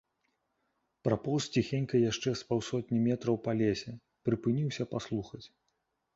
Прапоўз 1.07 1.43
ціхенька 1.55 1.95
яшчэ 2.11 2.33
з 2.39 2.47
паўсотні 2.53 3.03
метраў 3.09 3.35
па 3.49 3.57
лесе, 3.61 3.95
прыпыніўся 4.31 4.91
паслухаць. 4.97 5.45